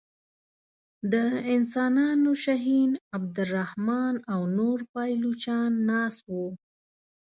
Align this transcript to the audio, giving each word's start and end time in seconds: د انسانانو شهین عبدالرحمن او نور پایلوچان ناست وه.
د 1.11 1.15
انسانانو 1.55 2.31
شهین 2.43 2.91
عبدالرحمن 3.17 4.13
او 4.33 4.41
نور 4.57 4.77
پایلوچان 4.93 5.71
ناست 5.89 6.21
وه. 6.33 6.47